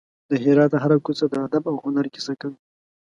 [0.29, 2.57] د هرات هره کوڅه د ادب او هنر کیسه کوي.